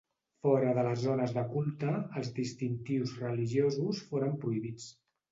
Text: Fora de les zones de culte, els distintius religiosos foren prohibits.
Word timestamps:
Fora 0.45 0.69
de 0.75 0.83
les 0.85 1.01
zones 1.07 1.33
de 1.35 1.41
culte, 1.51 1.91
els 2.21 2.31
distintius 2.37 3.13
religiosos 3.25 3.99
foren 4.13 4.33
prohibits. 4.47 4.89